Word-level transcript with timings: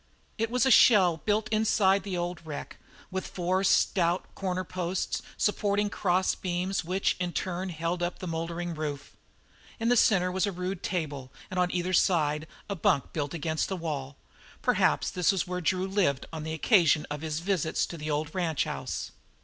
It 0.39 0.49
was 0.49 0.65
a 0.65 0.69
new 0.69 0.71
shell 0.71 1.17
built 1.25 1.47
inside 1.49 2.01
the 2.01 2.17
old 2.17 2.43
wreck, 2.43 2.77
with 3.11 3.27
four 3.27 3.63
stout 3.63 4.33
corner 4.33 4.63
posts 4.63 5.21
supporting 5.37 5.91
cross 5.91 6.33
beams, 6.33 6.83
which 6.83 7.15
in 7.19 7.33
turn 7.33 7.69
held 7.69 8.01
up 8.01 8.17
the 8.17 8.25
mouldering 8.27 8.73
roof. 8.73 9.15
In 9.79 9.89
the 9.89 9.95
centre 9.95 10.31
was 10.31 10.47
a 10.47 10.51
rude 10.51 10.81
table 10.81 11.31
and 11.51 11.59
on 11.59 11.69
either 11.69 11.93
side 11.93 12.47
a 12.67 12.73
bunk 12.75 13.13
built 13.13 13.35
against 13.35 13.69
the 13.69 13.75
wall. 13.77 14.17
Perhaps 14.63 15.11
this 15.11 15.31
was 15.31 15.45
where 15.45 15.61
Drew 15.61 15.85
lived 15.87 16.25
on 16.33 16.41
the 16.41 16.53
occasions 16.53 17.05
of 17.11 17.21
his 17.21 17.39
visits 17.39 17.85
to 17.85 17.95
the 17.95 18.09
old 18.09 18.33
ranchhouse. 18.33 19.11